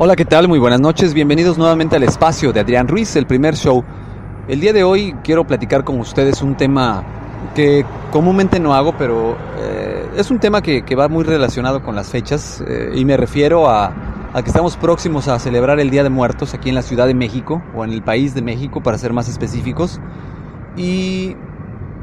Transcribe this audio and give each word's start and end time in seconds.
Hola, 0.00 0.14
¿qué 0.14 0.24
tal? 0.24 0.46
Muy 0.46 0.60
buenas 0.60 0.80
noches. 0.80 1.12
Bienvenidos 1.12 1.58
nuevamente 1.58 1.96
al 1.96 2.04
espacio 2.04 2.52
de 2.52 2.60
Adrián 2.60 2.86
Ruiz, 2.86 3.16
el 3.16 3.26
primer 3.26 3.56
show. 3.56 3.82
El 4.46 4.60
día 4.60 4.72
de 4.72 4.84
hoy 4.84 5.12
quiero 5.24 5.44
platicar 5.44 5.82
con 5.82 5.98
ustedes 5.98 6.40
un 6.40 6.56
tema 6.56 7.02
que 7.56 7.84
comúnmente 8.12 8.60
no 8.60 8.74
hago, 8.74 8.96
pero 8.96 9.36
eh, 9.58 10.08
es 10.16 10.30
un 10.30 10.38
tema 10.38 10.62
que, 10.62 10.84
que, 10.84 10.94
va 10.94 11.08
muy 11.08 11.24
relacionado 11.24 11.82
con 11.82 11.96
las 11.96 12.10
fechas 12.10 12.62
eh, 12.64 12.92
y 12.94 13.04
me 13.04 13.16
refiero 13.16 13.68
a, 13.68 13.92
a, 14.32 14.42
que 14.44 14.50
estamos 14.50 14.76
próximos 14.76 15.26
a 15.26 15.36
celebrar 15.40 15.80
el 15.80 15.90
Día 15.90 16.04
de 16.04 16.10
Muertos 16.10 16.54
aquí 16.54 16.68
en 16.68 16.76
la 16.76 16.82
Ciudad 16.82 17.08
de 17.08 17.14
México 17.14 17.60
o 17.74 17.82
en 17.82 17.90
el 17.90 18.02
país 18.02 18.36
de 18.36 18.42
México 18.42 18.80
para 18.80 18.98
ser 18.98 19.12
más 19.12 19.28
específicos. 19.28 20.00
Y 20.76 21.34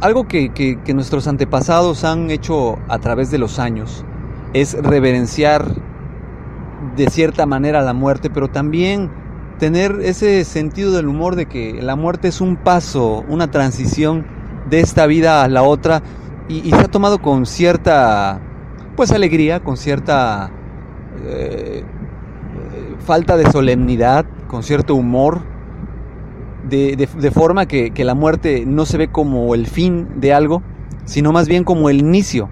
algo 0.02 0.27
que, 0.27 0.50
que, 0.50 0.81
que 0.81 0.94
nuestros 0.94 1.30
antepasados 1.30 2.03
han 2.03 2.30
hecho 2.30 2.77
a 2.89 3.00
través 3.00 3.31
de 3.31 3.38
los 3.38 3.58
años 3.58 4.03
es 4.52 4.73
reverenciar 4.73 5.95
de 6.95 7.09
cierta 7.09 7.45
manera 7.45 7.81
la 7.81 7.94
muerte, 7.94 8.30
pero 8.30 8.49
también 8.49 9.09
tener 9.59 9.99
ese 10.02 10.44
sentido 10.44 10.92
del 10.92 11.08
humor 11.08 11.36
de 11.36 11.45
que 11.45 11.81
la 11.81 11.95
muerte 11.95 12.28
es 12.28 12.42
un 12.42 12.56
paso, 12.56 13.23
una 13.28 13.52
transición 13.52 14.25
de 14.69 14.80
esta 14.80 15.06
vida 15.06 15.44
a 15.44 15.47
la 15.47 15.64
otra 15.64 16.02
y, 16.47 16.69
se 16.69 16.75
ha 16.75 16.88
tomado 16.88 17.22
con 17.22 17.45
cierta 17.45 18.39
pues 18.95 19.11
alegría, 19.11 19.61
con 19.61 19.78
cierta 19.78 20.52
eh, 21.25 21.84
falta 23.00 23.38
de 23.38 23.50
solemnidad, 23.52 24.25
con 24.47 24.64
cierto 24.64 24.95
humor, 24.95 25.41
de, 26.69 26.95
de, 26.95 27.08
de 27.08 27.31
forma 27.31 27.67
que, 27.67 27.91
que 27.91 28.03
la 28.03 28.16
muerte 28.16 28.64
no 28.66 28.86
se 28.86 28.97
ve 28.97 29.08
como 29.09 29.53
el 29.53 29.67
fin 29.67 30.08
de 30.19 30.34
algo, 30.34 30.62
sino 31.06 31.31
más 31.31 31.47
bien 31.47 31.64
como 31.64 31.89
el 31.89 32.00
inicio 32.00 32.50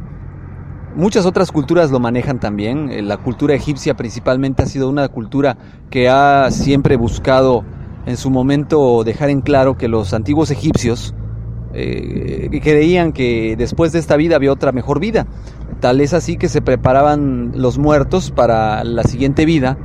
Muchas 0.95 1.25
otras 1.25 1.52
culturas 1.52 1.89
lo 1.89 1.99
manejan 1.99 2.39
también. 2.39 2.91
Eh, 2.91 3.02
la 3.02 3.17
cultura 3.17 3.55
egipcia 3.55 3.95
principalmente 3.95 4.61
ha 4.61 4.67
sido 4.67 4.89
una 4.89 5.08
cultura 5.08 5.58
que 5.89 6.08
ha 6.08 6.52
siempre 6.52 6.97
buscado 6.97 7.63
en 8.05 8.16
su 8.16 8.30
momento 8.30 9.03
dejar 9.03 9.30
en 9.31 9.41
claro 9.41 9.75
que 9.75 9.88
los 9.88 10.14
antiguos 10.14 10.52
egipcios 10.52 11.16
eh, 11.73 12.47
creían 12.61 13.11
que 13.11 13.55
después 13.58 13.91
de 13.91 13.99
esta 13.99 14.17
vida 14.17 14.36
había 14.36 14.52
otra 14.52 14.71
mejor 14.71 14.99
vida. 14.99 15.25
Tal 15.80 15.99
es 15.99 16.14
así 16.14 16.38
que 16.38 16.47
se 16.47 16.61
preparaban 16.61 17.53
los 17.55 17.80
muertos 17.80 18.30
para 18.30 18.83
la 18.83 19.03
siguiente 19.03 19.45
vida. 19.45 19.80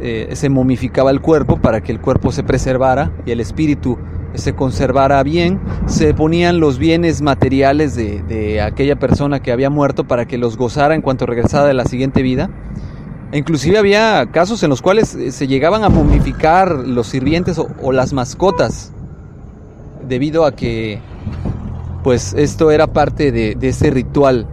Eh, 0.00 0.30
se 0.32 0.48
momificaba 0.48 1.10
el 1.10 1.20
cuerpo 1.20 1.60
para 1.60 1.82
que 1.82 1.92
el 1.92 2.00
cuerpo 2.00 2.32
se 2.32 2.42
preservara 2.42 3.12
y 3.26 3.32
el 3.32 3.40
espíritu 3.40 3.98
se 4.34 4.54
conservara 4.54 5.22
bien, 5.22 5.60
se 5.86 6.14
ponían 6.14 6.60
los 6.60 6.78
bienes 6.78 7.20
materiales 7.22 7.96
de, 7.96 8.22
de, 8.22 8.60
aquella 8.60 8.96
persona 8.96 9.40
que 9.40 9.52
había 9.52 9.70
muerto 9.70 10.04
para 10.04 10.26
que 10.26 10.38
los 10.38 10.56
gozara 10.56 10.94
en 10.94 11.02
cuanto 11.02 11.26
regresara 11.26 11.66
de 11.66 11.74
la 11.74 11.84
siguiente 11.84 12.22
vida. 12.22 12.50
E 13.32 13.38
inclusive 13.38 13.78
había 13.78 14.26
casos 14.32 14.62
en 14.62 14.70
los 14.70 14.82
cuales 14.82 15.14
eh, 15.14 15.30
se 15.30 15.46
llegaban 15.46 15.84
a 15.84 15.88
momificar 15.88 16.72
los 16.72 17.06
sirvientes 17.06 17.58
o, 17.58 17.92
las 17.92 18.12
mascotas 18.12 18.92
debido 20.08 20.44
a 20.44 20.52
que 20.52 21.00
pues 22.02 22.34
esto 22.34 22.70
era 22.70 22.88
parte 22.88 23.30
de, 23.30 23.54
de 23.54 23.68
ese 23.68 23.90
ritual, 23.90 24.48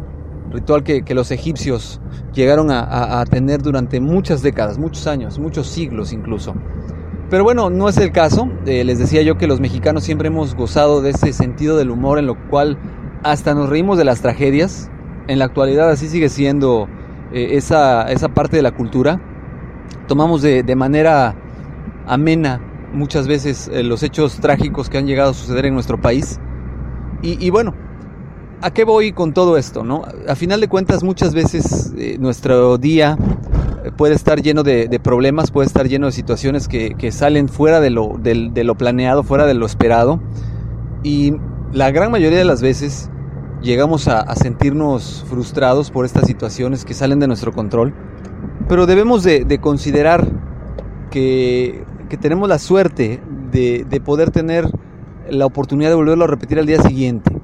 ritual 0.52 0.84
que, 0.84 1.04
que 1.04 1.16
los 1.16 1.32
egipcios 1.32 2.02
llegaron 2.34 2.70
a, 2.70 2.82
a, 2.82 3.22
a 3.22 3.26
tener 3.26 3.62
durante 3.62 4.00
muchas 4.00 4.44
décadas, 4.44 4.78
muchos 4.78 5.08
años, 5.08 5.40
muchos 5.40 5.68
siglos 5.68 6.14
incluso. 6.14 6.54
Pero 7.30 7.44
bueno, 7.44 7.70
no 7.70 7.90
es 7.90 7.98
el 7.98 8.12
caso. 8.12 8.50
Eh, 8.66 8.84
les 8.84 9.00
decía 9.00 9.22
yo 9.22 9.38
que 9.38 9.48
los 9.48 9.60
mexicanos 9.60 10.04
siempre 10.04 10.30
hemos 10.30 10.56
gozado 10.56 11.02
de 11.02 11.10
ese 11.10 11.34
sentido 11.34 11.78
del 11.78 11.92
humor 11.92 12.20
en 12.20 12.26
lo 12.26 12.36
cual 12.50 12.78
hasta 13.24 13.54
nos 13.54 13.70
reímos 13.70 13.98
de 13.98 14.06
las 14.06 14.22
tragedias. 14.22 14.90
En 15.28 15.40
la 15.40 15.46
actualidad 15.46 15.90
así 15.90 16.08
sigue 16.08 16.30
siendo 16.30 16.88
eh, 17.34 17.50
esa, 17.52 18.10
esa 18.12 18.30
parte 18.30 18.56
de 18.56 18.62
la 18.62 18.72
cultura. 18.72 19.20
Tomamos 20.08 20.42
de, 20.42 20.64
de 20.64 20.76
manera 20.78 21.36
amena 22.06 22.62
muchas 22.94 23.28
veces 23.28 23.70
eh, 23.74 23.84
los 23.84 24.04
hechos 24.04 24.40
trágicos 24.40 24.90
que 24.90 24.98
han 24.98 25.06
llegado 25.06 25.32
a 25.32 25.34
suceder 25.34 25.66
en 25.66 25.74
nuestro 25.74 26.00
país. 26.00 26.40
Y, 27.24 27.50
bueno, 27.50 27.74
¿a 28.62 28.70
qué 28.70 28.84
voy 28.84 29.12
con 29.12 29.34
todo 29.34 29.58
esto? 29.58 29.84
No? 29.84 30.04
A 30.30 30.36
final 30.36 30.62
de 30.62 30.68
cuentas 30.68 31.04
muchas 31.04 31.34
veces 31.34 31.92
nuestro 32.20 32.78
día 32.78 33.18
puede 33.96 34.16
estar 34.16 34.42
lleno 34.42 34.64
de, 34.64 34.88
de, 34.88 35.00
problemas, 35.00 35.52
puede 35.52 35.68
estar 35.68 35.88
lleno 35.88 36.08
de 36.08 36.12
situaciones 36.12 36.68
que, 36.68 37.12
salen 37.12 37.50
fuera 37.50 37.80
de 37.80 37.90
lo, 37.90 38.18
de, 38.20 38.50
de 38.54 38.64
lo, 38.64 38.76
planeado, 38.76 39.24
fuera 39.24 39.46
de 39.46 39.54
lo 39.54 39.66
esperado. 39.66 40.20
Y 41.04 41.34
la 41.72 41.92
gran 41.92 42.12
mayoría 42.12 42.40
de 42.40 42.46
las 42.46 42.62
veces 42.62 43.10
llegamos 43.62 44.08
a, 44.08 44.34
sentirnos 44.36 45.26
frustrados 45.30 45.92
por 45.92 46.06
estas 46.06 46.28
situaciones 46.28 46.86
que 46.86 46.94
salen 46.94 47.20
de 47.20 47.28
nuestro 47.28 47.52
control. 47.52 47.94
Pero 48.68 48.86
debemos 48.86 49.24
de, 49.24 49.46
de 49.46 49.60
considerar 49.60 50.28
que, 51.12 51.86
que, 52.10 52.18
tenemos 52.18 52.50
la 52.50 52.60
suerte 52.60 53.22
de 53.52 54.02
poder 54.04 54.32
tener 54.32 54.70
la 55.30 55.46
oportunidad 55.46 55.90
de 55.90 55.96
volverlo 55.96 56.26
a 56.26 56.28
repetir 56.28 56.60
al 56.60 56.66
día 56.66 56.82
siguiente. 56.82 57.37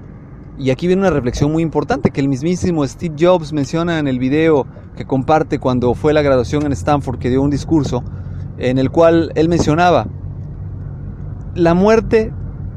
Y 0.57 0.69
aquí 0.69 0.87
viene 0.87 1.01
una 1.01 1.09
reflexión 1.09 1.51
muy 1.51 1.63
importante 1.63 2.11
que 2.11 2.21
el 2.21 2.27
mismísimo 2.27 2.85
Steve 2.87 3.15
Jobs 3.19 3.53
menciona 3.53 3.99
en 3.99 4.07
el 4.07 4.19
video 4.19 4.67
que 4.95 5.05
comparte 5.05 5.59
cuando 5.59 5.93
fue 5.95 6.13
la 6.13 6.21
graduación 6.21 6.65
en 6.65 6.71
Stanford, 6.73 7.17
que 7.17 7.29
dio 7.29 7.41
un 7.41 7.49
discurso 7.49 8.03
en 8.59 8.77
el 8.77 8.91
cual 8.91 9.31
él 9.35 9.49
mencionaba, 9.49 10.07
la 11.55 11.73
muerte 11.73 12.31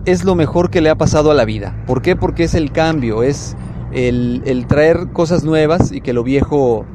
es 0.06 0.24
lo 0.24 0.34
mejor 0.34 0.70
que 0.70 0.80
le 0.80 0.88
ha 0.88 0.96
pasado 0.96 1.30
a 1.30 1.34
la 1.34 1.44
vida. 1.44 1.82
¿Por 1.86 2.00
qué? 2.00 2.16
Porque 2.16 2.44
es 2.44 2.54
el 2.54 2.72
cambio, 2.72 3.22
es 3.22 3.56
el, 3.92 4.42
el 4.46 4.66
traer 4.66 5.08
cosas 5.12 5.44
nuevas 5.44 5.92
y 5.92 6.00
que 6.00 6.12
lo 6.12 6.22
viejo 6.22 6.86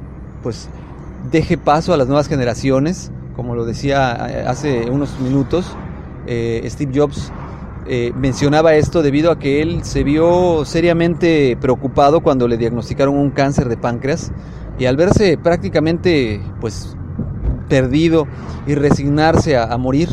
pues 0.41 0.69
deje 1.31 1.57
paso 1.57 1.93
a 1.93 1.97
las 1.97 2.07
nuevas 2.07 2.27
generaciones, 2.27 3.11
como 3.35 3.53
lo 3.53 3.65
decía 3.65 4.11
hace 4.49 4.89
unos 4.89 5.19
minutos 5.19 5.75
eh, 6.27 6.63
Steve 6.69 6.91
Jobs 6.95 7.31
eh, 7.87 8.13
mencionaba 8.15 8.75
esto 8.75 9.01
debido 9.01 9.31
a 9.31 9.39
que 9.39 9.61
él 9.61 9.83
se 9.83 10.03
vio 10.03 10.65
seriamente 10.65 11.57
preocupado 11.59 12.21
cuando 12.21 12.47
le 12.47 12.57
diagnosticaron 12.57 13.17
un 13.17 13.31
cáncer 13.31 13.69
de 13.69 13.77
páncreas 13.77 14.31
y 14.77 14.85
al 14.85 14.97
verse 14.97 15.37
prácticamente 15.37 16.41
pues 16.59 16.95
perdido 17.69 18.27
y 18.67 18.75
resignarse 18.75 19.57
a, 19.57 19.75
morir, 19.77 20.09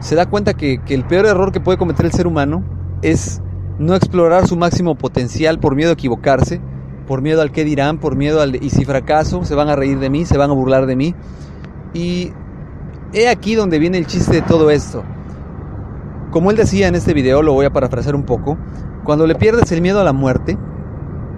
se 0.00 0.14
da 0.14 0.26
cuenta 0.26 0.54
que, 0.54 0.78
que, 0.82 0.94
el 0.94 1.04
peor 1.04 1.26
error 1.26 1.52
que 1.52 1.60
puede 1.60 1.78
cometer 1.78 2.06
el 2.06 2.12
ser 2.12 2.26
humano 2.26 2.64
es 3.02 3.42
no 3.78 3.94
explorar 3.94 4.48
su 4.48 4.56
máximo 4.56 4.94
potencial 4.94 5.58
por 5.58 5.76
miedo 5.76 5.90
a 5.90 5.94
equivocarse, 5.94 6.60
por 7.06 7.22
miedo 7.22 7.42
al 7.42 7.52
que 7.52 7.64
dirán, 7.64 7.98
por 7.98 8.16
miedo 8.16 8.40
al 8.40 8.56
y 8.56 8.70
si 8.70 8.84
fracaso, 8.84 9.44
se 9.44 9.54
van 9.54 9.68
a 9.68 9.76
reír 9.76 9.98
de 9.98 10.10
mí, 10.10 10.24
se 10.24 10.38
van 10.38 10.50
a 10.50 10.54
burlar 10.54 10.86
de 10.86 10.96
mí. 10.96 11.14
Y 11.92 12.32
he 13.12 13.28
aquí 13.28 13.54
donde 13.54 13.78
viene 13.78 13.98
el 13.98 14.06
chiste 14.06 14.36
de 14.36 14.42
todo 14.42 14.70
esto. 14.70 15.04
Como 16.34 16.50
él 16.50 16.56
decía 16.56 16.88
en 16.88 16.96
este 16.96 17.14
video, 17.14 17.42
lo 17.42 17.52
voy 17.52 17.64
a 17.64 17.72
parafrasear 17.72 18.16
un 18.16 18.24
poco, 18.24 18.58
cuando 19.04 19.24
le 19.24 19.36
pierdes 19.36 19.70
el 19.70 19.80
miedo 19.80 20.00
a 20.00 20.04
la 20.04 20.12
muerte, 20.12 20.58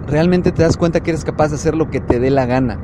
realmente 0.07 0.51
te 0.51 0.63
das 0.63 0.75
cuenta 0.75 1.01
que 1.01 1.11
eres 1.11 1.23
capaz 1.23 1.49
de 1.49 1.55
hacer 1.57 1.75
lo 1.75 1.91
que 1.91 2.01
te 2.01 2.19
dé 2.19 2.31
la 2.31 2.47
gana. 2.47 2.79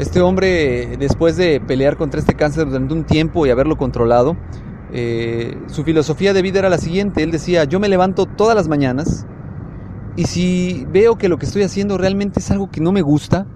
Este 0.00 0.20
hombre, 0.20 0.96
después 0.96 1.36
de 1.36 1.60
pelear 1.60 1.96
contra 1.96 2.18
este 2.18 2.34
cáncer 2.34 2.66
durante 2.66 2.94
un 2.94 3.04
tiempo 3.04 3.46
y 3.46 3.50
haberlo 3.50 3.76
controlado, 3.76 4.36
eh, 4.92 5.56
su 5.68 5.84
filosofía 5.84 6.32
de 6.32 6.42
vida 6.42 6.58
era 6.58 6.68
la 6.68 6.78
siguiente. 6.78 7.22
Él 7.22 7.30
decía, 7.30 7.62
yo 7.62 7.78
me 7.78 7.88
levanto 7.88 8.26
todas 8.26 8.56
las 8.56 8.66
mañanas 8.66 9.24
y 10.16 10.24
si 10.24 10.84
veo 10.90 11.16
que 11.16 11.28
lo 11.28 11.38
que 11.38 11.46
estoy 11.46 11.62
haciendo 11.62 11.96
realmente 11.96 12.40
es 12.40 12.50
algo 12.50 12.72
que 12.72 12.80
no 12.80 12.90
me 12.90 13.02
gusta, 13.02 13.46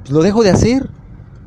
pues 0.00 0.10
lo 0.10 0.20
dejo 0.20 0.42
de 0.42 0.50
hacer. 0.50 0.90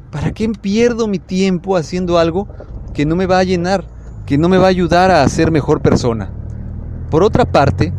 ¿Para 0.10 0.32
qué 0.32 0.50
pierdo 0.50 1.08
mi 1.08 1.20
tiempo 1.20 1.78
haciendo 1.78 2.18
algo 2.18 2.48
que 2.96 3.06
no 3.06 3.16
me 3.16 3.28
va 3.28 3.38
a 3.38 3.44
llenar? 3.44 3.93
Que 4.26 4.38
no 4.38 4.50
me 4.50 4.58
va 4.58 4.66
a 4.66 4.70
ayudar 4.70 5.12
a 5.12 5.28
ser 5.28 5.52
mejor 5.52 5.82
persona. 5.82 6.30
Por 7.10 7.24
otra 7.24 7.46
parte, 7.46 7.94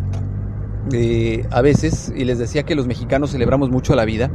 eh, 0.92 1.46
a 1.50 1.62
veces, 1.62 2.12
y 2.14 2.24
les 2.24 2.38
decía 2.38 2.64
que 2.64 2.74
los 2.74 2.86
mexicanos 2.86 3.30
celebramos 3.32 3.70
mucho 3.70 3.94
la 3.94 4.04
vida, 4.04 4.30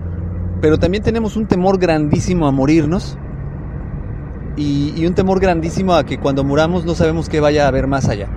pero 0.62 0.78
también 0.78 1.04
tenemos 1.04 1.36
un 1.36 1.48
temor 1.48 1.80
grandísimo 1.80 2.48
a 2.48 2.52
morirnos 2.52 3.18
y, 4.56 5.06
un 5.06 5.14
temor 5.14 5.40
grandísimo 5.40 5.94
a 5.94 6.04
que 6.06 6.20
cuando 6.20 6.44
muramos 6.44 6.86
no 6.86 6.96
sabemos 6.96 7.30
qué 7.30 7.40
vaya 7.40 7.66
a 7.66 7.68
haber 7.70 7.88
más 7.88 8.10
allá. 8.10 8.28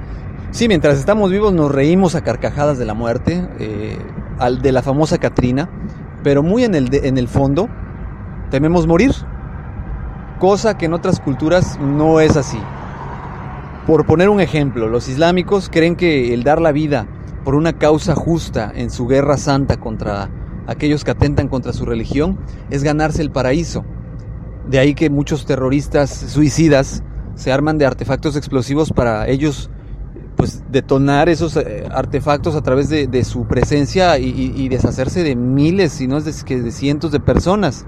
Sí, 0.51 0.69
mientras 0.69 0.99
estamos 0.99 1.31
vivos 1.31 1.53
nos 1.53 1.73
reímos 1.73 2.15
a 2.15 2.23
carcajadas 2.23 2.79
de 2.79 2.85
la 2.85 2.95
muerte, 2.95 3.49
eh, 3.59 3.99
al 4.39 4.61
de 4.61 4.73
la 4.73 4.83
famosa 4.83 5.19
Catrina, 5.19 5.69
pero 6.23 6.43
muy 6.43 6.65
en 6.65 6.75
el 6.75 7.29
fondo 7.29 7.69
tememos 8.53 8.87
morir. 8.87 9.13
cosa 10.39 10.77
que 10.77 10.87
en 10.87 10.93
otras 10.93 11.21
culturas 11.21 11.79
no 11.81 12.21
es 12.21 12.37
así. 12.37 12.59
Por 13.87 14.06
poner 14.06 14.29
un 14.29 14.40
ejemplo, 14.40 14.88
los 14.88 15.08
islámicos 15.08 15.69
creen 15.69 15.96
que 15.96 16.32
el 16.32 16.44
dar 16.44 16.61
la 16.61 16.70
vida 16.70 17.08
por 17.44 17.56
una 17.56 17.73
causa 17.73 18.14
justa 18.14 18.70
en 18.73 18.90
su 18.90 19.08
guerra 19.08 19.37
santa 19.37 19.79
contra 19.79 20.31
aquellos 20.69 21.02
que 21.02 21.11
atentan 21.11 21.49
contra 21.49 21.73
su 21.73 21.84
religión 21.84 22.38
es 22.70 22.84
ganarse 22.84 23.23
el 23.23 23.32
paraíso. 23.32 23.84
De 24.69 24.79
ahí 24.79 24.94
que 24.94 25.11
muchos 25.11 25.46
terroristas 25.46 26.11
suicidas 26.11 27.02
se 27.34 27.50
arman 27.50 27.76
de 27.76 27.87
artefactos 27.87 28.37
explosivos 28.37 28.93
para 28.93 29.26
ellos 29.29 29.69
pues 30.37 30.62
detonar 30.70 31.29
esos 31.29 31.56
eh, 31.56 31.84
artefactos 31.90 32.55
a 32.55 32.62
través 32.62 32.88
de, 32.88 33.25
su 33.25 33.46
presencia 33.46 34.19
y, 34.19 34.69
deshacerse 34.69 35.23
de 35.23 35.37
miles, 35.37 35.93
si 35.93 36.06
no 36.06 36.19
es 36.19 36.25
de, 36.25 36.62
de 36.62 36.70
cientos 36.70 37.11
de 37.12 37.20
personas. 37.20 37.84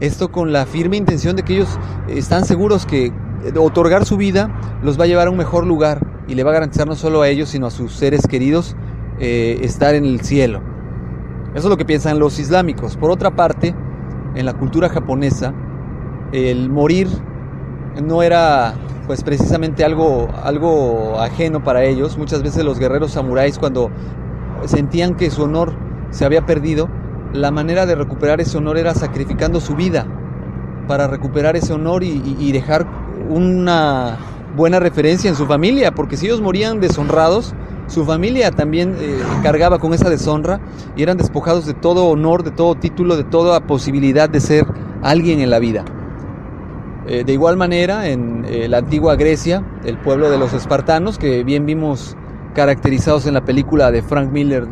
Esto 0.00 0.30
con 0.30 0.52
la 0.52 0.66
firme 0.66 0.96
intención 0.96 1.36
de 1.36 1.42
que 1.42 1.54
ellos 1.54 1.78
están 2.08 2.44
seguros 2.44 2.86
que 2.86 3.12
otorgar 3.58 4.04
su 4.04 4.16
vida 4.16 4.50
los 4.82 4.98
va 4.98 5.04
a 5.04 5.06
llevar 5.06 5.28
a 5.28 5.30
un 5.30 5.36
mejor 5.36 5.66
lugar 5.66 6.06
y 6.28 6.34
le 6.34 6.42
va 6.42 6.50
a 6.50 6.54
garantizar 6.54 6.86
no 6.86 6.96
solo 6.96 7.22
a 7.22 7.28
ellos, 7.28 7.50
sino 7.50 7.66
a 7.66 7.70
sus 7.70 7.92
seres 7.92 8.26
queridos 8.26 8.76
eh, 9.18 9.60
estar 9.62 9.94
en 9.94 10.04
el 10.04 10.20
cielo. 10.20 10.60
Eso 11.54 11.68
es 11.68 11.70
lo 11.70 11.76
que 11.76 11.84
piensan 11.84 12.18
los 12.18 12.38
islámicos. 12.38 12.96
Por 12.96 13.10
otra 13.10 13.34
parte, 13.34 13.74
en 14.34 14.44
la 14.44 14.54
cultura 14.54 14.88
japonesa, 14.88 15.54
el 16.32 16.68
morir 16.68 17.08
no 18.02 18.22
era 18.22 18.74
pues 19.06 19.22
precisamente 19.22 19.84
algo, 19.84 20.28
algo 20.42 21.18
ajeno 21.20 21.62
para 21.62 21.84
ellos. 21.84 22.18
Muchas 22.18 22.42
veces 22.42 22.64
los 22.64 22.78
guerreros 22.78 23.12
samuráis 23.12 23.58
cuando 23.58 23.90
sentían 24.66 25.14
que 25.14 25.30
su 25.30 25.44
honor 25.44 25.74
se 26.10 26.24
había 26.24 26.44
perdido, 26.44 26.88
la 27.32 27.50
manera 27.50 27.86
de 27.86 27.94
recuperar 27.94 28.40
ese 28.40 28.58
honor 28.58 28.78
era 28.78 28.94
sacrificando 28.94 29.60
su 29.60 29.74
vida 29.74 30.06
para 30.86 31.06
recuperar 31.06 31.56
ese 31.56 31.72
honor 31.72 32.02
y, 32.04 32.52
dejar 32.52 32.86
una 33.28 34.18
buena 34.56 34.80
referencia 34.80 35.28
en 35.28 35.36
su 35.36 35.46
familia, 35.46 35.92
porque 35.92 36.16
si 36.16 36.26
ellos 36.26 36.40
morían 36.40 36.80
deshonrados, 36.80 37.54
su 37.86 38.04
familia 38.04 38.50
también 38.50 38.96
eh, 38.98 39.18
cargaba 39.42 39.78
con 39.78 39.94
esa 39.94 40.10
deshonra 40.10 40.60
y 40.96 41.02
eran 41.02 41.18
despojados 41.18 41.66
de 41.66 41.74
todo 41.74 42.06
honor, 42.06 42.42
de 42.42 42.50
todo 42.50 42.74
título, 42.74 43.16
de 43.16 43.24
toda 43.24 43.60
posibilidad 43.60 44.28
de 44.28 44.40
ser 44.40 44.66
alguien 45.02 45.40
en 45.40 45.50
la 45.50 45.58
vida. 45.58 45.84
Eh, 47.06 47.22
de 47.24 47.32
igual 47.32 47.56
manera, 47.56 48.08
en 48.08 48.44
eh, 48.48 48.66
la 48.68 48.78
antigua 48.78 49.14
Grecia, 49.14 49.62
el 49.84 49.98
pueblo 49.98 50.30
de 50.30 50.38
los 50.38 50.52
espartanos, 50.52 51.18
que 51.18 51.44
bien 51.44 51.64
vimos 51.66 52.16
caracterizados 52.54 53.26
en 53.26 53.34
la 53.34 53.44
película 53.44 53.92
de 53.92 54.02
Frank 54.02 54.32
Miller, 54.32 54.66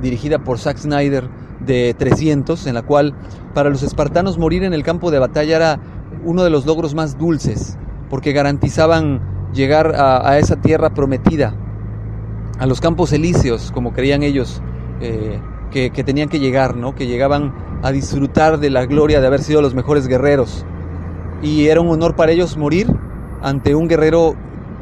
dirigida 0.00 0.38
por 0.38 0.58
Zack 0.58 0.78
Snyder, 0.78 1.28
de 1.60 1.94
300, 1.98 2.66
en 2.66 2.74
la 2.74 2.82
cual 2.82 3.14
para 3.54 3.70
los 3.70 3.82
espartanos 3.82 4.38
morir 4.38 4.64
en 4.64 4.72
el 4.72 4.82
campo 4.82 5.10
de 5.10 5.18
batalla 5.18 5.56
era 5.56 5.80
uno 6.26 6.44
de 6.44 6.50
los 6.50 6.66
logros 6.66 6.94
más 6.94 7.16
dulces, 7.16 7.78
porque 8.10 8.32
garantizaban 8.32 9.22
llegar 9.54 9.94
a, 9.96 10.38
esa 10.38 10.56
tierra 10.56 10.90
prometida, 10.90 11.54
a 12.58 12.66
los 12.66 12.80
campos 12.80 13.12
elíseos, 13.12 13.72
como 13.72 13.94
creían 13.94 14.22
ellos 14.22 14.60
que, 15.00 15.90
que, 15.90 16.04
tenían 16.04 16.28
que 16.28 16.38
llegar, 16.38 16.76
¿no? 16.76 16.94
que 16.94 17.06
llegaban 17.06 17.54
a 17.82 17.90
disfrutar 17.92 18.58
de 18.58 18.70
la 18.70 18.84
gloria 18.84 19.20
de 19.20 19.26
haber 19.26 19.42
sido 19.42 19.62
los 19.62 19.74
mejores 19.74 20.08
guerreros 20.08 20.66
y 21.42 21.66
era 21.66 21.80
un 21.80 21.88
honor 21.88 22.16
para 22.16 22.32
ellos 22.32 22.56
morir 22.56 22.88
ante 23.42 23.74
un 23.74 23.88
guerrero 23.88 24.34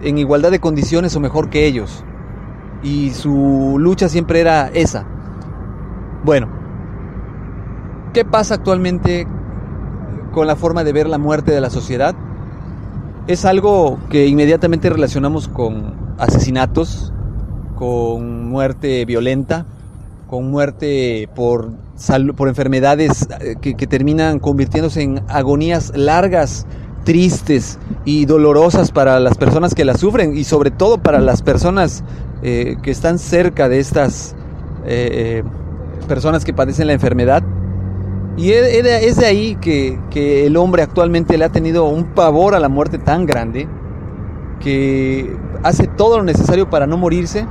en 0.02 0.18
igualdad 0.18 0.50
de 0.50 0.60
condiciones 0.60 1.16
o 1.16 1.20
mejor 1.20 1.50
que 1.50 1.66
ellos. 1.66 2.04
Y 2.82 3.10
su 3.10 3.76
lucha 3.78 4.08
siempre 4.08 4.40
era 4.40 4.68
esa. 4.68 5.06
Bueno, 6.22 6.48
¿qué 8.12 8.24
pasa 8.24 8.54
actualmente 8.54 9.26
con 10.34 10.46
la 10.46 10.56
forma 10.56 10.84
de 10.84 10.92
ver 10.92 11.08
la 11.08 11.18
muerte 11.18 11.52
de 11.52 11.60
la 11.60 11.70
sociedad? 11.70 12.14
Es 13.26 13.46
algo 13.46 13.98
que 14.10 14.26
inmediatamente 14.26 14.90
relacionamos 14.90 15.48
con 15.48 15.94
asesinatos, 16.18 17.12
con 17.76 18.48
muerte 18.48 19.04
violenta, 19.06 19.64
con 20.28 20.50
muerte 20.50 21.28
por, 21.34 21.72
por 22.36 22.48
enfermedades 22.48 23.26
eh, 23.40 23.56
que, 23.60 23.86
terminan 23.86 24.40
convirtiéndose 24.40 25.02
en 25.02 25.22
agonías 25.28 25.92
largas, 25.94 26.66
tristes 27.04 27.78
y 28.04 28.26
dolorosas 28.26 28.90
para 28.90 29.20
las 29.20 29.36
personas 29.36 29.74
que 29.74 29.84
las 29.84 30.00
sufren 30.00 30.36
y 30.36 30.44
sobre 30.44 30.70
todo 30.70 30.98
para 30.98 31.20
las 31.20 31.42
personas 31.42 32.02
eh, 32.42 32.76
que 32.82 32.90
están 32.90 33.18
cerca 33.18 33.68
de 33.68 33.78
estas 33.78 34.34
eh, 34.86 35.42
personas 36.08 36.44
que 36.44 36.52
padecen 36.52 36.88
la 36.88 36.94
enfermedad. 36.94 37.42
Y 38.36 38.52
es 38.52 39.16
de 39.16 39.26
ahí 39.26 39.56
que, 39.56 39.98
que 40.10 40.46
el 40.46 40.56
hombre 40.56 40.82
actualmente 40.82 41.38
le 41.38 41.44
ha 41.44 41.50
tenido 41.50 41.84
un 41.84 42.04
pavor 42.04 42.54
a 42.54 42.58
la 42.58 42.68
muerte 42.68 42.98
tan 42.98 43.26
grande 43.26 43.68
que 44.60 45.36
hace 45.62 45.86
todo 45.86 46.18
lo 46.18 46.24
necesario 46.24 46.68
para 46.68 46.86
no 46.86 46.96
morirse 46.96 47.46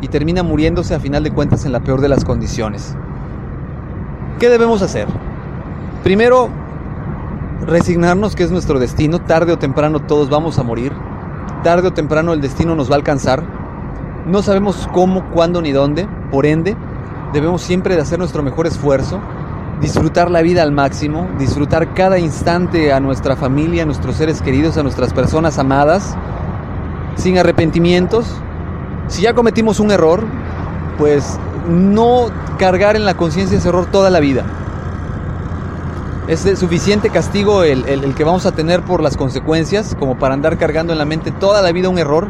y 0.00 0.08
termina 0.08 0.42
muriéndose 0.42 0.94
a 0.94 1.00
final 1.00 1.24
de 1.24 1.32
cuentas 1.32 1.64
en 1.64 1.72
la 1.72 1.80
peor 1.80 2.00
de 2.00 2.08
las 2.08 2.24
condiciones. 2.24 2.94
¿Qué 4.38 4.48
debemos 4.48 4.82
hacer? 4.82 5.06
Primero, 6.04 6.48
resignarnos 7.66 8.34
que 8.34 8.44
es 8.44 8.50
nuestro 8.50 8.78
destino, 8.78 9.20
tarde 9.20 9.52
o 9.52 9.58
temprano 9.58 10.00
todos 10.00 10.30
vamos 10.30 10.58
a 10.58 10.62
morir, 10.62 10.92
tarde 11.62 11.88
o 11.88 11.92
temprano 11.92 12.32
el 12.32 12.40
destino 12.40 12.74
nos 12.74 12.88
va 12.88 12.94
a 12.94 12.98
alcanzar, 12.98 13.42
no 14.26 14.42
sabemos 14.42 14.88
cómo, 14.92 15.28
cuándo 15.30 15.60
ni 15.60 15.72
dónde, 15.72 16.08
por 16.30 16.46
ende, 16.46 16.76
debemos 17.32 17.62
siempre 17.62 17.96
de 17.96 18.02
hacer 18.02 18.18
nuestro 18.18 18.42
mejor 18.42 18.66
esfuerzo, 18.66 19.20
disfrutar 19.80 20.30
la 20.30 20.42
vida 20.42 20.62
al 20.62 20.72
máximo, 20.72 21.28
disfrutar 21.38 21.94
cada 21.94 22.18
instante 22.18 22.92
a 22.92 23.00
nuestra 23.00 23.36
familia, 23.36 23.82
a 23.82 23.86
nuestros 23.86 24.16
seres 24.16 24.42
queridos, 24.42 24.76
a 24.76 24.82
nuestras 24.82 25.12
personas 25.12 25.58
amadas, 25.58 26.16
sin 27.16 27.38
arrepentimientos, 27.38 28.26
si 29.08 29.22
ya 29.22 29.34
cometimos 29.34 29.80
un 29.80 29.90
error, 29.90 30.24
pues 30.98 31.38
no 31.68 32.26
cargar 32.58 32.96
en 32.96 33.04
la 33.04 33.14
conciencia 33.14 33.58
ese 33.58 33.68
error 33.68 33.86
toda 33.86 34.10
la 34.10 34.20
vida. 34.20 34.44
Es 36.28 36.42
suficiente 36.58 37.10
castigo 37.10 37.64
el, 37.64 38.14
que 38.14 38.22
vamos 38.22 38.46
a 38.46 38.52
tener 38.52 38.82
por 38.82 39.02
las 39.02 39.16
consecuencias 39.16 39.96
como 39.98 40.16
para 40.16 40.34
andar 40.34 40.58
cargando 40.58 40.92
en 40.92 40.98
la 40.98 41.04
mente 41.04 41.32
toda 41.32 41.60
la 41.60 41.72
vida 41.72 41.88
un 41.88 41.98
error. 41.98 42.28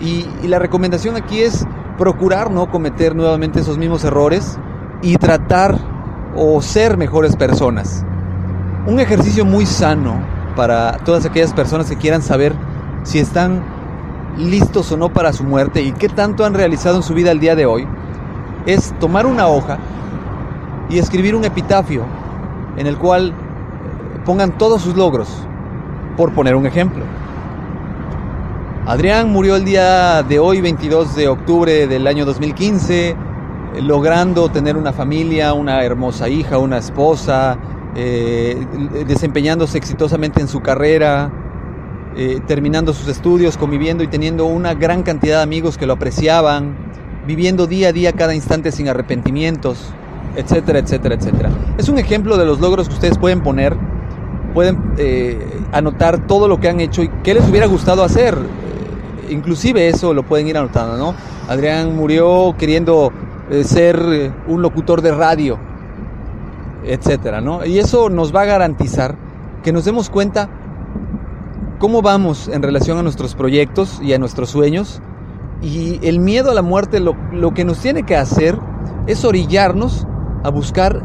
Y, 0.00 0.26
y 0.42 0.48
la 0.48 0.58
recomendación 0.58 1.14
aquí 1.14 1.42
es 1.42 1.64
procurar 1.96 2.50
no 2.50 2.70
cometer 2.70 3.14
nuevamente 3.14 3.60
esos 3.60 3.78
mismos 3.78 4.02
errores 4.02 4.58
y 5.00 5.16
tratar 5.16 5.78
o 6.38 6.62
ser 6.62 6.96
mejores 6.96 7.34
personas. 7.36 8.04
Un 8.86 9.00
ejercicio 9.00 9.44
muy 9.44 9.66
sano 9.66 10.20
para 10.54 10.98
todas 10.98 11.26
aquellas 11.26 11.52
personas 11.52 11.88
que 11.88 11.96
quieran 11.96 12.22
saber 12.22 12.54
si 13.02 13.18
están 13.18 13.62
listos 14.36 14.92
o 14.92 14.96
no 14.96 15.08
para 15.08 15.32
su 15.32 15.42
muerte 15.42 15.82
y 15.82 15.92
qué 15.92 16.08
tanto 16.08 16.44
han 16.44 16.54
realizado 16.54 16.96
en 16.96 17.02
su 17.02 17.12
vida 17.12 17.32
el 17.32 17.40
día 17.40 17.56
de 17.56 17.66
hoy, 17.66 17.86
es 18.66 18.94
tomar 19.00 19.26
una 19.26 19.48
hoja 19.48 19.78
y 20.88 20.98
escribir 20.98 21.34
un 21.34 21.44
epitafio 21.44 22.04
en 22.76 22.86
el 22.86 22.96
cual 22.96 23.34
pongan 24.24 24.56
todos 24.56 24.82
sus 24.82 24.96
logros, 24.96 25.28
por 26.16 26.32
poner 26.32 26.54
un 26.54 26.66
ejemplo. 26.66 27.04
Adrián 28.86 29.30
murió 29.30 29.56
el 29.56 29.64
día 29.64 30.22
de 30.22 30.38
hoy, 30.38 30.60
22 30.60 31.16
de 31.16 31.28
octubre 31.28 31.86
del 31.86 32.06
año 32.06 32.24
2015, 32.24 33.16
logrando 33.80 34.48
tener 34.48 34.76
una 34.76 34.92
familia, 34.92 35.52
una 35.52 35.84
hermosa 35.84 36.28
hija, 36.28 36.58
una 36.58 36.78
esposa, 36.78 37.58
eh, 37.94 38.56
desempeñándose 39.06 39.78
exitosamente 39.78 40.40
en 40.40 40.48
su 40.48 40.60
carrera, 40.60 41.32
eh, 42.16 42.40
terminando 42.46 42.92
sus 42.92 43.08
estudios, 43.08 43.56
conviviendo 43.56 44.02
y 44.02 44.08
teniendo 44.08 44.46
una 44.46 44.74
gran 44.74 45.02
cantidad 45.02 45.38
de 45.38 45.42
amigos 45.42 45.78
que 45.78 45.86
lo 45.86 45.94
apreciaban, 45.94 46.76
viviendo 47.26 47.66
día 47.66 47.88
a 47.88 47.92
día 47.92 48.12
cada 48.12 48.34
instante 48.34 48.72
sin 48.72 48.88
arrepentimientos, 48.88 49.92
etcétera, 50.36 50.78
etcétera, 50.78 51.14
etcétera. 51.14 51.50
Es 51.76 51.88
un 51.88 51.98
ejemplo 51.98 52.36
de 52.36 52.46
los 52.46 52.60
logros 52.60 52.88
que 52.88 52.94
ustedes 52.94 53.18
pueden 53.18 53.42
poner, 53.42 53.76
pueden 54.54 54.94
eh, 54.96 55.46
anotar 55.72 56.26
todo 56.26 56.48
lo 56.48 56.58
que 56.60 56.68
han 56.68 56.80
hecho 56.80 57.02
y 57.02 57.10
qué 57.22 57.34
les 57.34 57.48
hubiera 57.48 57.66
gustado 57.66 58.02
hacer. 58.02 58.36
Inclusive 59.28 59.88
eso 59.88 60.14
lo 60.14 60.22
pueden 60.22 60.48
ir 60.48 60.56
anotando, 60.56 60.96
¿no? 60.96 61.14
Adrián 61.48 61.94
murió 61.94 62.54
queriendo 62.58 63.12
ser 63.62 64.32
un 64.46 64.62
locutor 64.62 65.02
de 65.02 65.12
radio, 65.12 65.58
etcétera, 66.84 67.40
¿no? 67.40 67.64
Y 67.64 67.78
eso 67.78 68.08
nos 68.10 68.34
va 68.34 68.42
a 68.42 68.46
garantizar 68.46 69.16
que 69.62 69.72
nos 69.72 69.84
demos 69.84 70.10
cuenta 70.10 70.48
cómo 71.78 72.02
vamos 72.02 72.48
en 72.48 72.62
relación 72.62 72.98
a 72.98 73.02
nuestros 73.02 73.34
proyectos 73.34 74.00
y 74.02 74.12
a 74.12 74.18
nuestros 74.18 74.50
sueños. 74.50 75.00
Y 75.62 75.98
el 76.06 76.20
miedo 76.20 76.50
a 76.50 76.54
la 76.54 76.62
muerte 76.62 77.00
lo, 77.00 77.14
que 77.54 77.64
nos 77.64 77.80
tiene 77.80 78.04
que 78.04 78.16
hacer 78.16 78.58
es 79.06 79.24
orillarnos 79.24 80.06
a 80.44 80.50
buscar 80.50 81.02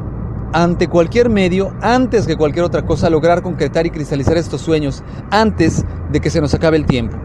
ante 0.53 0.87
cualquier 0.87 1.29
medio, 1.29 1.73
antes 1.81 2.27
que 2.27 2.37
cualquier 2.37 2.65
otra 2.65 2.85
cosa, 2.85 3.09
lograr 3.09 3.41
concretar 3.41 3.87
y 3.87 3.89
cristalizar 3.89 4.37
estos 4.37 4.61
sueños, 4.61 5.03
antes 5.31 5.83
de 6.11 6.19
que 6.19 6.29
se 6.29 6.41
nos 6.41 6.53
acabe 6.53 6.77
el 6.77 6.85
tiempo. 6.85 7.17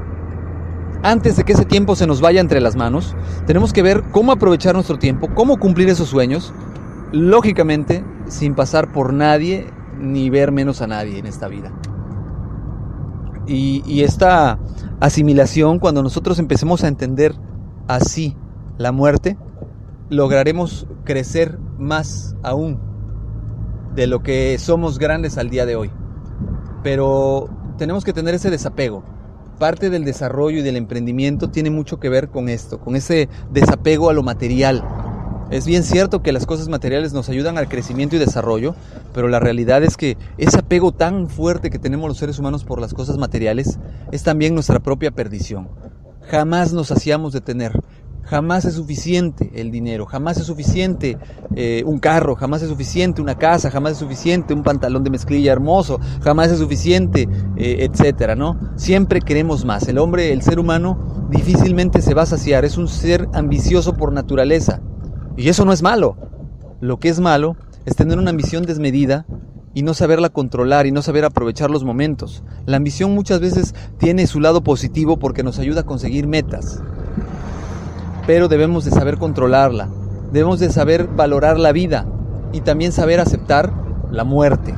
Antes 1.02 1.37
de 1.37 1.45
que 1.45 1.52
ese 1.52 1.64
tiempo 1.64 1.95
se 1.95 2.07
nos 2.07 2.21
vaya 2.21 2.40
entre 2.40 2.61
las 2.61 2.75
manos, 2.75 3.14
tenemos 3.47 3.73
que 3.73 3.83
ver 3.83 4.02
cómo 4.11 4.33
aprovechar 4.33 4.75
nuestro 4.75 4.99
tiempo, 4.99 5.28
cómo 5.35 5.59
cumplir 5.59 5.88
esos 5.88 6.09
sueños, 6.09 6.52
lógicamente 7.12 8.05
sin 8.26 8.55
pasar 8.55 8.93
por 8.93 9.12
nadie 9.12 9.71
ni 9.99 10.28
ver 10.28 10.52
menos 10.52 10.83
a 10.83 10.87
nadie 10.87 11.19
en 11.19 11.26
esta 11.26 11.49
vida. 11.49 11.73
Y, 13.47 14.02
esta 14.02 14.59
asimilación, 15.00 15.78
cuando 15.78 16.02
nosotros 16.02 16.38
empecemos 16.38 16.85
a 16.85 16.88
entender 16.88 17.35
así 17.87 18.37
la 18.76 18.93
muerte, 18.93 19.38
lograremos 20.11 20.87
crecer 21.05 21.59
más 21.78 22.37
aún 22.43 22.78
de 23.95 24.07
lo 24.07 24.23
que 24.23 24.59
somos 24.59 24.99
grandes 24.99 25.38
al 25.38 25.49
día 25.49 25.64
de 25.64 25.76
hoy. 25.76 25.90
Pero 26.83 27.49
tenemos 27.78 28.05
que 28.05 28.12
tener 28.12 28.35
ese 28.35 28.50
desapego. 28.50 29.02
Parte 29.59 29.91
del 29.91 30.05
desarrollo 30.05 30.59
y 30.59 30.62
del 30.62 30.77
emprendimiento 30.77 31.50
tiene 31.50 31.71
mucho 31.71 31.99
que 31.99 32.09
ver 32.09 32.29
con 32.29 32.49
esto, 32.49 32.79
con 32.79 32.95
ese 32.95 33.29
desapego 33.50 34.09
a 34.09 34.12
lo 34.12 34.23
material. 34.23 34.85
Es 35.50 35.67
bien 35.67 35.83
cierto 35.83 36.23
que 36.23 36.31
las 36.31 36.47
cosas 36.47 36.69
materiales 36.69 37.12
nos 37.12 37.29
ayudan 37.29 37.59
al 37.59 37.69
crecimiento 37.69 38.15
y 38.15 38.21
desarrollo, 38.21 38.77
pero 39.15 39.27
la 39.27 39.41
realidad 39.41 39.83
es 39.83 39.97
que 39.97 40.17
ese 40.37 40.61
apego 40.61 40.93
tan 40.93 41.29
fuerte 41.29 41.71
que 41.71 41.79
tenemos 41.81 42.09
los 42.09 42.19
seres 42.19 42.38
humanos 42.38 42.65
por 42.65 42.81
las 42.81 42.95
cosas 42.95 43.19
materiales 43.19 43.79
es 44.12 44.23
también 44.23 44.55
nuestra 44.55 44.79
propia 44.79 45.11
perdición. 45.11 45.69
Jamás 46.31 46.73
nos 46.73 46.93
hacíamos 46.93 47.33
de 47.33 47.41
tener, 47.41 47.73
Jamás 48.28 48.66
es 48.66 48.75
suficiente 48.75 49.50
el 49.54 49.70
dinero, 49.70 50.04
jamás 50.04 50.37
es 50.37 50.44
suficiente 50.44 51.16
eh, 51.56 51.82
un 51.87 51.99
carro, 51.99 52.35
jamás 52.35 52.61
es 52.61 52.68
suficiente 52.68 53.23
una 53.23 53.38
casa, 53.38 53.70
jamás 53.70 53.92
es 53.92 53.99
suficiente 53.99 54.52
un 54.52 54.62
pantalón 54.62 55.02
de 55.02 55.08
mezclilla 55.08 55.50
hermoso, 55.50 55.99
jamás 56.20 56.50
es 56.50 56.58
suficiente, 56.58 57.26
eh, 57.56 57.88
etcétera, 57.90 58.37
¿no? 58.37 58.58
Siempre 58.76 59.23
queremos 59.23 59.64
más. 59.64 59.88
El 59.88 59.97
hombre, 59.97 60.35
el 60.35 60.42
ser 60.42 60.58
humano, 60.58 61.26
difícilmente 61.30 62.02
se 62.02 62.12
va 62.12 62.23
a 62.23 62.26
saciar. 62.26 62.66
Es 62.66 62.76
un 62.76 62.87
ser 62.87 63.30
ambicioso 63.32 63.94
por 63.94 64.12
naturaleza. 64.12 64.82
Y 65.38 65.49
eso 65.49 65.64
no 65.64 65.73
es 65.73 65.80
malo. 65.80 66.18
Lo 66.82 66.99
que 66.99 67.08
es 67.08 67.20
malo 67.20 67.56
es 67.87 67.97
tener 67.97 68.18
una 68.18 68.28
ambición 68.28 68.64
desmedida 68.64 69.25
y 69.73 69.82
no 69.82 69.94
saberla 69.94 70.28
controlar 70.28 70.87
y 70.87 70.92
no 70.92 71.00
saber 71.00 71.25
aprovechar 71.25 71.70
los 71.70 71.82
momentos. 71.82 72.44
La 72.66 72.76
ambición 72.76 73.14
muchas 73.14 73.40
veces 73.40 73.75
tiene 73.97 74.26
su 74.26 74.38
lado 74.38 74.62
positivo 74.62 75.18
porque 75.18 75.42
nos 75.42 75.58
ayuda 75.58 75.80
a 75.80 75.87
conseguir 75.87 76.26
metas 76.26 76.82
pero 78.28 78.47
debemos 78.47 78.85
de 78.85 78.90
saber 78.90 79.16
controlarla, 79.16 79.88
debemos 80.32 80.61
de 80.61 80.70
saber 80.70 81.08
valorar 81.08 81.58
la 81.58 81.73
vida 81.73 82.04
y 82.52 82.61
también 82.61 82.92
saber 82.92 83.20
aceptar 83.20 83.73
la 84.11 84.23
muerte. 84.23 84.75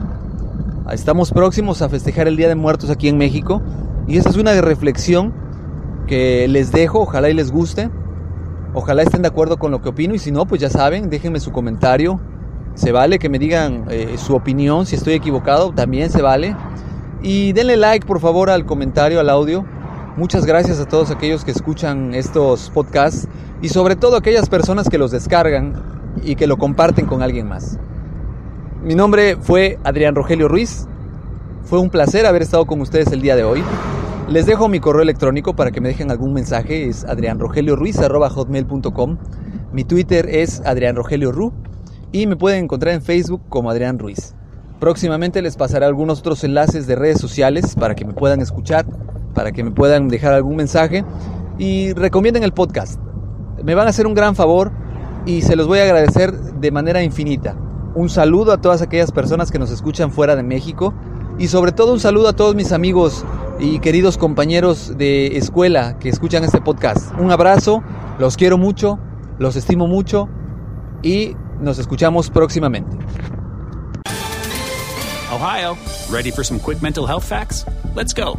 Estamos 0.92 1.33
próximos 1.33 1.83
a 1.83 1.88
festejar 1.88 2.28
el 2.28 2.37
Día 2.37 2.47
de 2.47 2.54
Muertos 2.54 2.90
aquí 2.90 3.09
en 3.09 3.19
México 3.19 3.61
y 4.07 4.19
esa 4.19 4.28
es 4.28 4.37
una 4.37 4.61
reflexión 4.61 5.35
que 6.07 6.47
les 6.47 6.71
dejo, 6.71 7.00
ojalá 7.00 7.28
y 7.28 7.35
les 7.35 7.50
guste, 7.50 7.90
ojalá 8.73 9.02
estén 9.02 9.23
de 9.23 9.28
acuerdo 9.28 9.59
con 9.59 9.73
lo 9.73 9.83
que 9.83 9.88
opino 9.88 10.14
y 10.14 10.21
si 10.21 10.30
no, 10.30 10.47
pues 10.47 10.61
ya 10.61 10.71
saben, 10.71 11.11
déjenme 11.11 11.40
su 11.40 11.50
comentario, 11.50 12.21
se 12.75 12.92
vale 12.92 13.19
que 13.19 13.28
me 13.28 13.40
digan 13.40 13.87
eh, 13.90 14.14
su 14.16 14.37
opinión, 14.37 14.87
si 14.87 14.95
estoy 14.95 15.14
equivocado, 15.14 15.73
también 15.73 16.11
se 16.11 16.23
vale. 16.23 16.54
Y 17.21 17.52
denle 17.52 17.76
like 17.76 18.07
por 18.07 18.21
favor 18.21 18.49
al 18.49 18.64
comentario, 18.64 19.19
al 19.19 19.28
audio 19.28 19.66
Muchas 20.17 20.45
gracias 20.45 20.81
a 20.81 20.88
todos 20.88 21.12
aquellos 21.12 21.45
que 21.45 21.52
escuchan 21.52 22.14
estos 22.14 22.69
podcasts 22.71 23.29
y 23.62 23.69
sobre 23.69 23.95
todo 23.95 24.17
a 24.17 24.19
aquellas 24.19 24.49
personas 24.49 24.88
que 24.88 24.99
los 24.99 25.12
descargan 25.12 25.75
y 26.25 26.35
que 26.35 26.49
lo 26.49 26.59
comparten 26.59 27.07
con 27.07 27.23
alguien 27.23 27.49
más. 27.49 27.79
Mi 28.83 28.97
nombre 28.97 29.37
fue 29.37 29.79
Adrián 29.85 30.17
Rogelio 30.17 30.49
Ruiz. 30.49 30.88
Fue 31.62 31.79
un 31.79 31.90
placer 31.90 32.26
haber 32.26 32.43
estado 32.43 32.67
con 32.67 32.81
ustedes 32.81 33.12
el 33.12 33.23
día 33.23 33.37
de 33.37 33.45
hoy. 33.45 33.62
Les 34.29 34.47
dejo 34.47 34.69
mi 34.69 34.81
correo 34.81 35.02
electrónico 35.02 35.55
para 35.55 35.71
que 35.71 35.81
me 35.81 35.90
dejen 35.90 36.11
algún 36.11 36.33
mensaje. 36.33 36.88
Es 36.88 37.05
adrianrogelioruiz.com. 37.05 39.17
Mi 39.73 39.85
Twitter 39.85 40.29
es 40.29 40.61
Adrián 40.67 40.97
Rogelio 40.97 41.31
Ru. 41.31 41.52
Y 42.11 42.26
me 42.26 42.35
pueden 42.35 42.64
encontrar 42.64 42.95
en 42.95 43.02
Facebook 43.02 43.43
como 43.49 43.71
Adrián 43.71 44.00
Ruiz. 44.00 44.35
Próximamente 44.81 45.40
les 45.40 45.57
pasaré 45.57 45.87
algunos 45.87 46.19
otros 46.19 46.43
enlaces 46.43 46.88
de 46.88 46.97
redes 46.97 47.21
sociales 47.21 47.76
para 47.76 47.95
que 47.95 48.05
me 48.05 48.14
puedan 48.14 48.40
escuchar 48.40 48.87
para 49.35 49.53
que 49.53 49.65
me 49.65 49.71
puedan 49.71 50.09
dejar 50.09 50.33
algún 50.33 50.57
mensaje 50.57 51.05
y 51.59 51.93
recomienden 51.93 52.43
el 52.43 52.53
podcast. 52.53 53.01
Me 53.63 53.75
van 53.75 53.87
a 53.87 53.91
hacer 53.91 54.07
un 54.07 54.15
gran 54.15 54.35
favor 54.35 54.73
y 55.27 55.43
se 55.43 55.57
los 55.57 55.67
voy 55.67 55.81
a 55.81 55.85
agradecer 55.85 56.33
de 56.33 56.71
manera 56.71 57.03
infinita. 57.03 57.57
Un 57.95 58.09
saludo 58.09 58.53
a 58.53 58.61
todas 58.61 58.83
aquellas 58.83 59.13
personas 59.13 59.51
que 59.51 59.59
nos 59.59 59.71
escuchan 59.71 60.11
fuera 60.11 60.37
de 60.37 60.43
México 60.43 60.95
y 61.39 61.49
sobre 61.49 61.73
todo 61.73 61.93
un 61.93 62.01
saludo 62.01 62.29
a 62.29 62.33
todos 62.35 62.55
mis 62.55 62.73
amigos 62.73 63.25
y 63.59 63.79
queridos 63.81 64.17
compañeros 64.17 64.97
de 64.97 65.37
escuela 65.37 65.99
que 65.99 66.09
escuchan 66.09 66.45
este 66.45 66.61
podcast. 66.61 67.13
Un 67.19 67.31
abrazo, 67.31 67.83
los 68.19 68.37
quiero 68.37 68.59
mucho, 68.59 68.99
los 69.39 69.57
estimo 69.57 69.87
mucho 69.87 70.29
y 71.03 71.37
nos 71.61 71.79
escuchamos 71.79 72.31
próximamente. 72.31 72.97
Ohio, 75.33 75.77
ready 76.11 76.31
for 76.31 76.45
some 76.45 76.59
quick 76.59 76.83
mental 76.83 77.07
health 77.07 77.25
facts? 77.25 77.65
Let's 77.95 78.13
go. 78.13 78.39